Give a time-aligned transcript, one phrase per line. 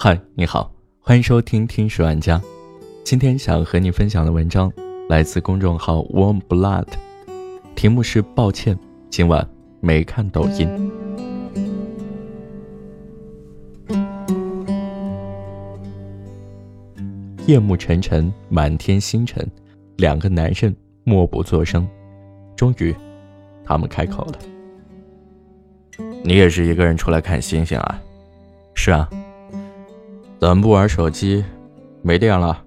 [0.00, 2.38] 嗨，你好，欢迎收听《听十万家》。
[3.02, 4.72] 今天想和你分享的文章
[5.08, 6.86] 来自公众号 Warm Blood，
[7.74, 8.78] 题目是“抱歉，
[9.10, 9.44] 今晚
[9.80, 10.68] 没看抖音”。
[17.48, 19.44] 夜幕沉沉，满天星辰，
[19.96, 21.84] 两个男人默不作声。
[22.54, 22.94] 终于，
[23.64, 24.38] 他们开口了
[26.22, 28.00] ：“你也是一个人出来看星星啊
[28.74, 29.10] ？”“是啊。”
[30.40, 31.44] 怎么不玩手机？
[32.00, 32.62] 没电了，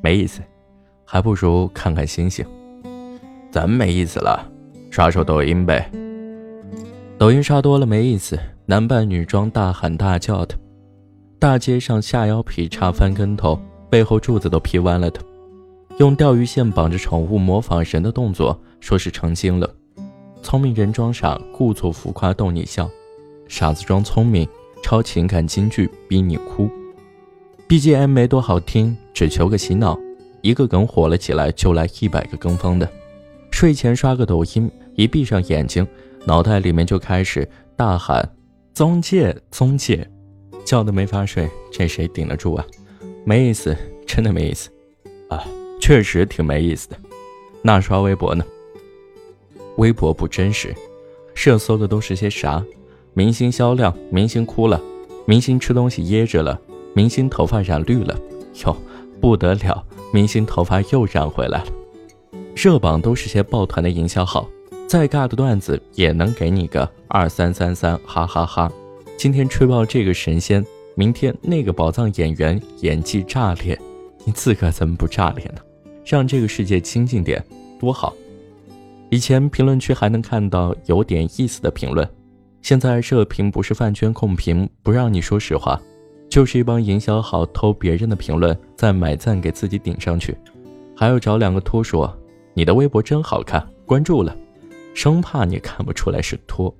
[0.00, 0.40] 没意思，
[1.04, 2.44] 还不如看看星星。
[3.48, 4.44] 怎么没意思了？
[4.90, 5.88] 刷刷抖音呗。
[7.16, 8.36] 抖音刷多了没意思，
[8.66, 10.56] 男扮女装大喊大叫的，
[11.38, 13.56] 大街上下腰劈叉翻跟头，
[13.88, 15.20] 背后柱子都劈弯了的，
[15.98, 19.70] 用钓鱼线绑着宠物模仿人的动作，说是成精了。
[20.42, 22.90] 聪明人装傻，故作浮夸逗你笑，
[23.46, 24.48] 傻子装聪明。
[24.82, 26.70] 超情感金句逼你哭
[27.68, 29.98] ，BGM 没多好听，只求个洗脑。
[30.40, 32.88] 一个梗火了起来，就来一百个跟风的。
[33.50, 35.86] 睡前刷个抖音，一闭上眼睛，
[36.24, 38.26] 脑袋里面就开始大喊
[38.72, 40.08] “宗介，宗介”，
[40.64, 42.64] 叫的没法睡，这谁顶得住啊？
[43.24, 43.76] 没意思，
[44.06, 44.70] 真的没意思
[45.28, 45.44] 啊，
[45.80, 46.96] 确实挺没意思的。
[47.60, 48.44] 那刷微博呢？
[49.76, 50.74] 微博不真实，
[51.34, 52.64] 热搜的都是些啥？
[53.18, 54.80] 明星销量，明星哭了，
[55.26, 56.56] 明星吃东西噎着了，
[56.94, 58.16] 明星头发染绿了，
[58.64, 58.76] 哟，
[59.20, 61.66] 不得了，明星头发又染回来了。
[62.54, 64.48] 热榜都是些抱团的营销号，
[64.86, 68.70] 再尬的段子也能给你个二三三三，哈哈哈。
[69.16, 70.64] 今天吹爆这个神仙，
[70.94, 73.76] 明天那个宝藏演员演技炸裂，
[74.24, 75.60] 你自个怎么不炸裂呢？
[76.04, 77.44] 让这个世界清静点，
[77.80, 78.14] 多好。
[79.10, 82.08] 以前评论区还能看到有点意思的评论。
[82.62, 85.80] 现在社评不是饭圈控评，不让你说实话，
[86.28, 90.36] 就是一帮营销号偷别人的评论，再买赞给自己顶上去，
[90.94, 92.14] 还要找两个托说
[92.52, 94.36] 你的微博真好看，关注了，
[94.94, 96.74] 生怕你看不出来是托。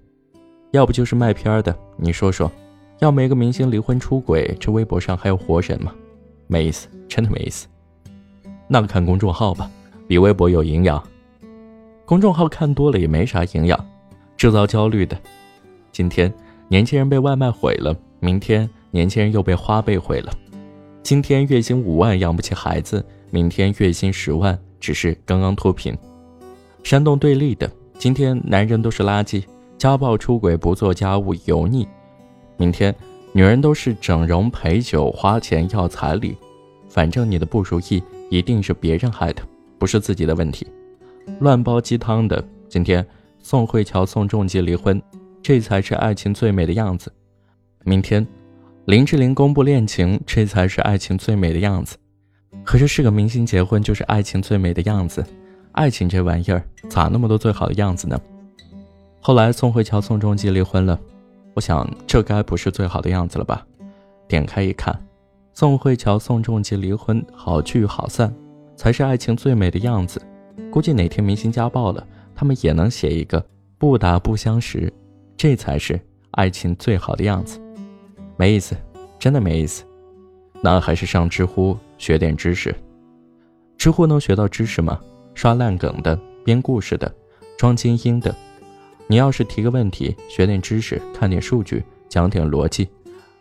[0.73, 2.51] 要不就是卖片的，你说说，
[2.99, 5.95] 要没个明星离婚出轨，这微博上还有活人吗？
[6.47, 7.67] 没意思，真的没意思。
[8.67, 9.71] 那看公众号吧，
[10.07, 11.03] 比微博有营养。
[12.05, 13.87] 公众号看多了也没啥营养，
[14.37, 15.19] 制造焦虑的。
[15.99, 16.33] 今天
[16.69, 20.33] 年轻人被外卖毁了，明天年轻人又被花呗毁了。
[21.03, 25.93] 今天月薪五万养不起孩子，明天月薪十万只是刚刚脱贫。
[26.85, 29.43] 煽动对立的，今天男人都是垃圾，
[29.77, 31.85] 家暴出轨不做家务油腻。
[32.57, 32.95] 明天
[33.33, 36.37] 女人都是整容陪酒花钱要彩礼，
[36.89, 39.43] 反正你的不如意一定是别人害的，
[39.81, 40.65] 不是自己的问题。
[41.41, 43.05] 乱煲鸡汤的，今天
[43.41, 45.03] 宋慧乔宋仲基离婚。
[45.49, 47.11] 这才是爱情最美的样子。
[47.83, 48.27] 明天，
[48.85, 51.97] 林志玲公布恋情，这才是爱情最美的样子。
[52.63, 55.25] 可是是个明星结婚就是爱情最美的样子，
[55.73, 58.21] 爱情这玩意儿咋那么多最好的样子呢？
[59.23, 61.01] 后来宋慧乔、宋仲基离婚了，
[61.55, 63.67] 我想这该不是最好的样子了吧？
[64.29, 64.95] 点开一看，
[65.55, 68.31] 宋慧乔、宋仲基离婚，好聚好散，
[68.77, 70.21] 才是爱情最美的样子。
[70.71, 73.43] 估计哪天明星家暴了，他们也能写一个
[73.79, 74.93] 不打不相识。
[75.39, 75.99] 这才是
[76.33, 77.61] 爱情最好的样子，
[78.37, 78.77] 没意思，
[79.21, 79.85] 真的没意思。
[80.61, 82.75] 那还是上知乎学点知识。
[83.77, 85.01] 知乎能学到知识吗？
[85.35, 87.15] 刷烂梗的、编故事的、
[87.57, 88.35] 装精英的。
[89.07, 92.89] 你要是提个问题，学点知识，看点数据，讲点逻辑，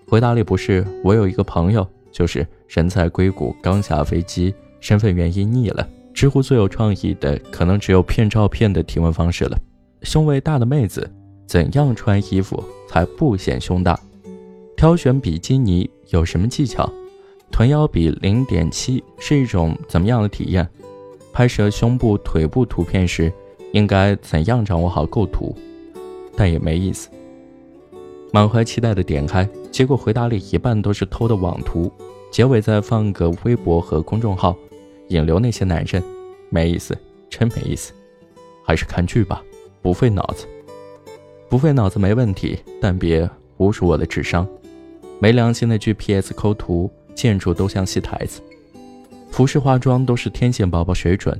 [0.07, 5.89] 回答里不是我有一个朋友，就是人在硅谷刚下飞机，身份原因腻了。
[6.13, 9.59] 知乎最有创意的，可能只有骗照片的提问方式了。
[10.03, 11.11] 胸围大的妹子。
[11.47, 13.97] 怎样穿衣服才不显胸大？
[14.75, 16.91] 挑选比基尼有什么技巧？
[17.49, 20.67] 臀腰比零点七是一种怎么样的体验？
[21.31, 23.31] 拍摄胸部、腿部图片时
[23.71, 25.55] 应该怎样掌握好构图？
[26.35, 27.07] 但也没意思。
[28.33, 31.89] 满怀期待的点开，结果回答里一半都是偷的网图，
[32.29, 34.53] 结尾再放个微博和公众号，
[35.07, 36.03] 引流那些男人，
[36.49, 36.95] 没意思，
[37.29, 37.93] 真没意思。
[38.65, 39.41] 还是看剧吧，
[39.81, 40.45] 不费脑子。
[41.49, 43.29] 不费脑子没问题，但别
[43.59, 44.47] 侮辱我的智商。
[45.19, 48.41] 没良心的 GPS 抠图，建筑都像戏台子，
[49.31, 51.39] 服饰化妆都是天线宝宝水准，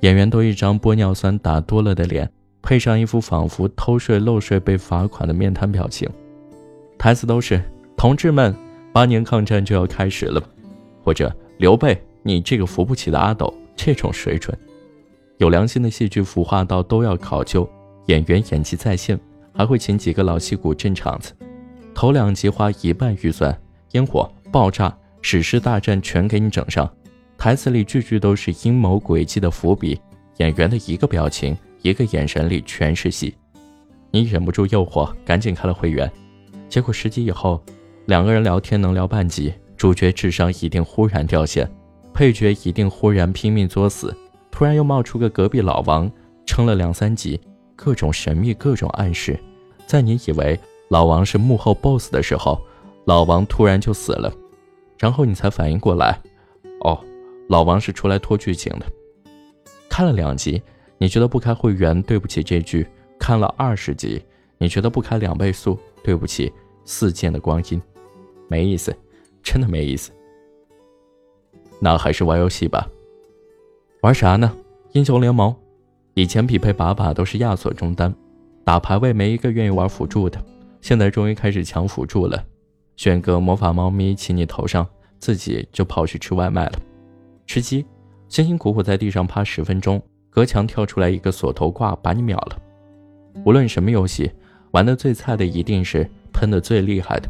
[0.00, 2.28] 演员都一张玻尿酸打多了的脸，
[2.62, 6.08] 配上一副仿佛偷税漏税被罚款的面瘫表情，
[6.98, 7.62] 台词都是
[7.96, 8.54] “同志们，
[8.92, 10.42] 八年抗战就要开始了”，
[11.04, 14.58] 或者“刘备，你这个扶不起的阿斗”这种水准，
[15.36, 17.68] 有良心的戏剧腐化到都要考究，
[18.06, 19.20] 演员演技在线。
[19.54, 21.32] 还会请几个老戏骨镇场子，
[21.94, 23.56] 头两集花一半预算，
[23.92, 26.92] 烟火、爆炸、史诗大战全给你整上，
[27.38, 29.98] 台词里句句都是阴谋诡计的伏笔，
[30.38, 33.34] 演员的一个表情、一个眼神里全是戏。
[34.10, 36.10] 你忍不住诱惑，赶紧开了会员。
[36.68, 37.62] 结果十集以后，
[38.06, 41.70] 两个人聊天能聊半集，主角智商一定忽然掉线，
[42.12, 44.16] 配角一定忽然拼命作死，
[44.50, 46.10] 突然又冒出个隔壁老王，
[46.44, 47.40] 撑了两三集，
[47.76, 49.38] 各种神秘，各种暗示。
[49.86, 52.60] 在你以为老王是幕后 boss 的时候，
[53.04, 54.32] 老王突然就死了，
[54.98, 56.20] 然后你才反应过来，
[56.80, 56.98] 哦，
[57.48, 58.86] 老王是出来拖剧情的。
[59.88, 60.62] 看了两集，
[60.98, 62.86] 你觉得不开会员对不起这句。
[63.18, 64.22] 看了二十集，
[64.58, 65.78] 你觉得不开两倍速？
[66.02, 66.52] 对不起，
[66.84, 67.80] 四件的光阴，
[68.48, 68.94] 没意思，
[69.42, 70.10] 真的没意思。
[71.80, 72.86] 那还是玩游戏吧。
[74.02, 74.54] 玩啥呢？
[74.92, 75.54] 英雄联盟，
[76.14, 78.14] 以前匹配把把都是亚索中单，
[78.64, 80.42] 打排位没一个愿意玩辅助的，
[80.80, 82.42] 现在终于开始抢辅助了。
[82.96, 84.86] 选个魔法猫咪骑你头上，
[85.18, 86.78] 自己就跑去吃外卖了。
[87.46, 87.84] 吃鸡，
[88.28, 90.00] 辛辛苦苦在地上趴十分钟，
[90.30, 92.58] 隔墙跳出来一个锁头挂，把你秒了。
[93.44, 94.30] 无论什么游戏，
[94.70, 97.28] 玩的最菜的一定是喷的最厉害的。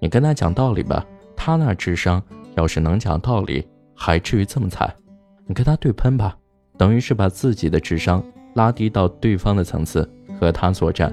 [0.00, 1.06] 你跟他讲道理吧，
[1.36, 2.20] 他那智商
[2.56, 3.64] 要是能讲道理，
[3.94, 4.92] 还至于这么菜？
[5.46, 6.36] 你跟他对喷吧，
[6.78, 10.08] 等于是把自己的智商拉低到对方的层次
[10.38, 11.12] 和他作战，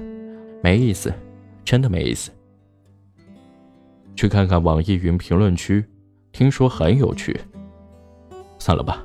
[0.62, 1.12] 没意思，
[1.64, 2.30] 真的没意思。
[4.14, 5.84] 去看看网易云评论区，
[6.32, 7.38] 听说很有趣。
[8.58, 9.04] 算了吧，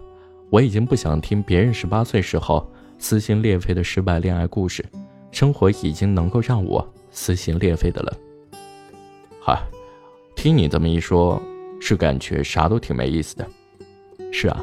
[0.50, 2.66] 我已经不想听别人十八岁时候
[2.98, 4.86] 撕心裂肺的失败恋爱故事。
[5.32, 8.18] 生活已经能够让我撕心裂肺的了。
[9.42, 9.62] 嗨，
[10.36, 11.42] 听你这么一说，
[11.80, 13.48] 是感觉啥都挺没意思的。
[14.32, 14.62] 是啊，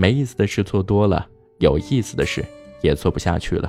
[0.00, 1.26] 没意思的事做多了，
[1.58, 2.44] 有意思的事
[2.82, 3.68] 也做不下去了。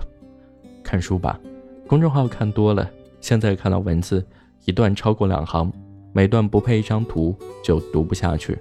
[0.84, 1.40] 看书吧，
[1.88, 2.88] 公众号看多了，
[3.20, 4.24] 现在看到文字
[4.66, 5.74] 一段超过两行，
[6.14, 8.56] 每段不配一张图就读不下去。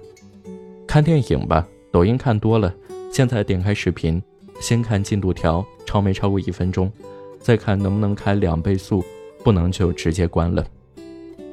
[0.87, 2.73] 看电影吧，抖音看多了，
[3.11, 4.19] 现在点开视频，
[4.59, 6.91] 先看进度条，超没超过一分钟。
[7.39, 9.05] 再看能不能开两倍速，
[9.43, 10.65] 不能就直接关了。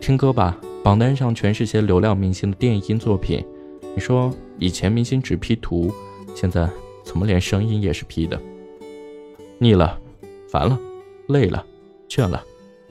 [0.01, 3.45] 听歌吧，榜单上全是些流量明星的电音作品。
[3.95, 5.91] 你说以前明星只 P 图，
[6.37, 6.69] 现在
[7.03, 8.39] 怎么连声音也是 P 的？
[9.59, 9.99] 腻了，
[10.51, 10.79] 烦了，
[11.29, 11.65] 累了，
[12.11, 12.45] 倦了，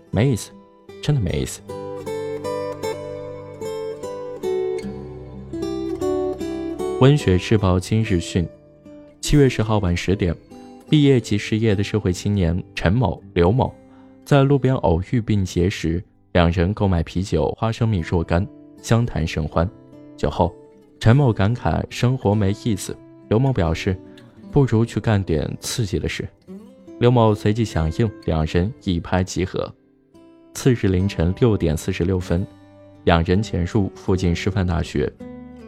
[0.09, 0.49] 没意思，
[0.99, 1.61] 真的没意思。
[6.99, 8.47] 温血日报今日讯，
[9.21, 10.35] 七月十号晚十点。
[10.89, 13.71] 毕业即失业的社会青年陈某、刘某，
[14.23, 18.47] 在路边偶遇并结识，两人购买啤酒、花生米若干，
[18.81, 19.69] 相谈甚欢。
[20.17, 20.51] 酒后，
[20.99, 23.97] 陈某感慨生活没意思，刘某表示，
[24.51, 26.27] 不如去干点刺激的事。
[26.99, 29.73] 刘某随即响应，两人一拍即合。
[30.53, 32.45] 次日凌晨六点四十六分，
[33.03, 35.11] 两人潜入附近师范大学，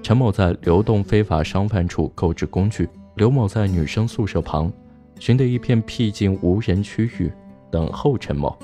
[0.01, 4.71] 陈某在流动非法商贩处购置工具，刘某在女生宿舍旁。
[5.19, 7.31] 寻得一片僻静无人区域，
[7.71, 8.55] 等候陈某。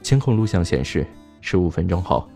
[0.00, 1.04] 监控录像显示，
[1.40, 2.28] 十五分钟后，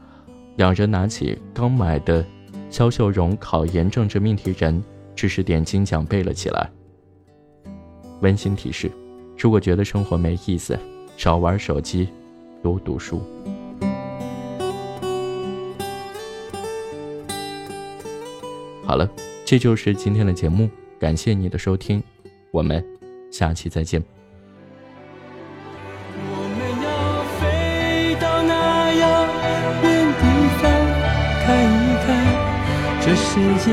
[0.56, 2.26] 两人拿起刚买的
[2.68, 4.82] 肖秀荣考研政治命题人
[5.16, 6.70] 知识点精讲背了起来。
[8.20, 8.90] 温馨提示：
[9.36, 10.78] 如果觉得生活没意思，
[11.16, 12.08] 少玩手机，
[12.62, 13.20] 多读书。
[18.84, 19.10] 好了，
[19.44, 22.02] 这就是今天的节目，感谢你的收听，
[22.52, 22.84] 我们。
[23.32, 24.02] 下期再见。
[33.18, 33.72] 世界